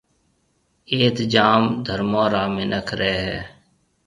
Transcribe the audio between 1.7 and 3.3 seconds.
ڌرمون را منک رَي